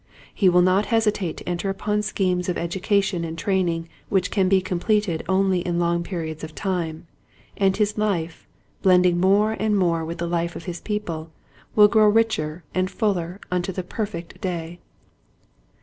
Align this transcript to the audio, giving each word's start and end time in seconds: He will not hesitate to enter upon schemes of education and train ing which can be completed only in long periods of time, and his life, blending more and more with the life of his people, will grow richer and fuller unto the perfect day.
He 0.33 0.49
will 0.49 0.63
not 0.63 0.87
hesitate 0.87 1.37
to 1.37 1.47
enter 1.47 1.69
upon 1.69 2.01
schemes 2.01 2.49
of 2.49 2.57
education 2.57 3.23
and 3.23 3.37
train 3.37 3.69
ing 3.69 3.87
which 4.09 4.31
can 4.31 4.49
be 4.49 4.59
completed 4.59 5.23
only 5.29 5.59
in 5.59 5.77
long 5.77 6.01
periods 6.01 6.43
of 6.43 6.55
time, 6.55 7.05
and 7.55 7.77
his 7.77 7.99
life, 7.99 8.47
blending 8.81 9.19
more 9.19 9.51
and 9.51 9.77
more 9.77 10.03
with 10.03 10.17
the 10.17 10.25
life 10.25 10.55
of 10.55 10.63
his 10.65 10.81
people, 10.81 11.29
will 11.75 11.87
grow 11.87 12.07
richer 12.09 12.63
and 12.73 12.89
fuller 12.89 13.39
unto 13.51 13.71
the 13.71 13.83
perfect 13.83 14.41
day. 14.41 14.79